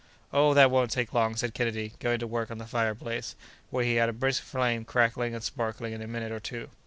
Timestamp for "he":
3.85-3.97